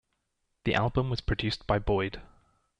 The 0.63 0.73
album 0.73 1.11
was 1.11 1.21
produced 1.21 1.67
by 1.67 1.77
Boyd. 1.77 2.23